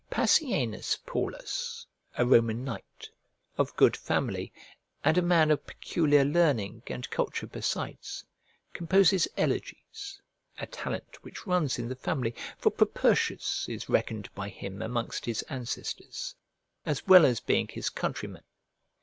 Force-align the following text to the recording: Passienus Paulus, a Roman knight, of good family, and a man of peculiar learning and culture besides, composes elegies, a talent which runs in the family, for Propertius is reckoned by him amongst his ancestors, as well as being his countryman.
Passienus 0.09 0.97
Paulus, 1.05 1.85
a 2.17 2.25
Roman 2.25 2.63
knight, 2.63 3.07
of 3.55 3.75
good 3.77 3.95
family, 3.95 4.51
and 5.03 5.15
a 5.15 5.21
man 5.21 5.51
of 5.51 5.67
peculiar 5.67 6.25
learning 6.25 6.81
and 6.87 7.07
culture 7.11 7.45
besides, 7.45 8.25
composes 8.73 9.27
elegies, 9.37 10.19
a 10.57 10.65
talent 10.65 11.23
which 11.23 11.45
runs 11.45 11.77
in 11.77 11.87
the 11.87 11.95
family, 11.95 12.33
for 12.57 12.71
Propertius 12.71 13.69
is 13.69 13.89
reckoned 13.89 14.33
by 14.33 14.49
him 14.49 14.81
amongst 14.81 15.25
his 15.25 15.43
ancestors, 15.43 16.33
as 16.83 17.05
well 17.05 17.23
as 17.23 17.39
being 17.39 17.67
his 17.67 17.91
countryman. 17.91 18.41